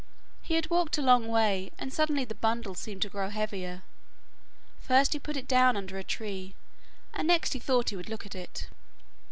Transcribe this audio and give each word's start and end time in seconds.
He 0.41 0.55
had 0.55 0.71
walked 0.71 0.97
a 0.97 1.01
long 1.03 1.27
way 1.27 1.69
and 1.77 1.93
suddenly 1.93 2.25
the 2.25 2.33
bundle 2.33 2.73
seemed 2.73 3.03
to 3.03 3.07
grow 3.09 3.29
heavier; 3.29 3.83
first 4.79 5.13
he 5.13 5.19
put 5.19 5.37
it 5.37 5.47
down 5.47 5.77
under 5.77 5.99
a 5.99 6.03
tree, 6.03 6.55
and 7.13 7.27
next 7.27 7.53
he 7.53 7.59
thought 7.59 7.89
he 7.91 7.95
would 7.95 8.09
look 8.09 8.25
at 8.25 8.33
it. 8.33 8.67